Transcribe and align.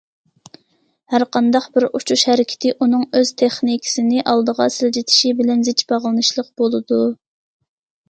ھەر 1.15 1.25
قانداق 1.37 1.67
بىر 1.75 1.85
ئۇچۇش 1.99 2.23
ھەرىكىتى 2.31 2.73
ئۇنىڭ 2.79 3.05
ئۆز 3.21 3.33
تېخنىكىسىنى 3.43 4.27
ئالغا 4.35 4.71
سىلجىتىشى 4.81 5.37
بىلەن 5.45 5.65
زىچ 5.71 5.89
باغلىنىشلىق 5.95 6.55
بولىدۇ. 6.65 7.03